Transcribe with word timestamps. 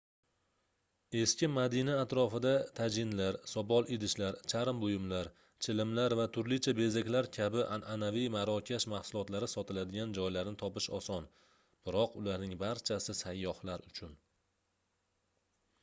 eski 1.17 1.47
madina 1.55 1.97
atrofida 2.03 2.53
tajinlar 2.79 3.35
sopol 3.51 3.91
idishlar 3.97 4.39
charm 4.53 4.79
buyumlar 4.85 5.29
chilimlar 5.67 6.15
va 6.21 6.25
turlicha 6.37 6.73
bezaklar 6.81 7.29
kabi 7.37 7.65
anʼanaviy 7.77 8.31
marokash 8.37 8.89
mahsulotlari 8.95 9.51
sotiladigan 9.53 10.17
joylarni 10.21 10.55
topish 10.63 10.89
oson 11.01 11.29
biroq 11.43 12.19
ularning 12.23 12.57
barchasi 12.65 13.19
sayyohlar 13.21 13.87
uchun 13.93 14.19